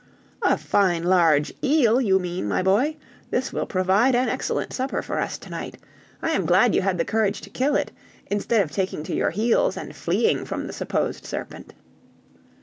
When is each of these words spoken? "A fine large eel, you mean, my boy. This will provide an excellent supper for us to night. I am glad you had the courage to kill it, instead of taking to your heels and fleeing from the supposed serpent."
"A 0.41 0.57
fine 0.57 1.03
large 1.03 1.53
eel, 1.63 2.01
you 2.01 2.17
mean, 2.17 2.47
my 2.47 2.63
boy. 2.63 2.97
This 3.29 3.53
will 3.53 3.67
provide 3.67 4.15
an 4.15 4.29
excellent 4.29 4.73
supper 4.73 5.03
for 5.03 5.19
us 5.19 5.37
to 5.37 5.49
night. 5.51 5.77
I 6.23 6.31
am 6.31 6.47
glad 6.47 6.73
you 6.73 6.81
had 6.81 6.97
the 6.97 7.05
courage 7.05 7.39
to 7.41 7.51
kill 7.51 7.75
it, 7.75 7.91
instead 8.25 8.61
of 8.63 8.71
taking 8.71 9.03
to 9.03 9.13
your 9.15 9.29
heels 9.29 9.77
and 9.77 9.95
fleeing 9.95 10.43
from 10.43 10.65
the 10.65 10.73
supposed 10.73 11.23
serpent." 11.27 11.73